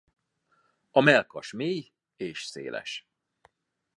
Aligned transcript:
A 0.91 1.01
mellkas 1.01 1.51
mély 1.51 1.91
és 2.15 2.43
széles. 2.43 3.07